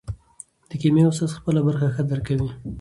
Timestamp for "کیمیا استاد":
0.81-1.29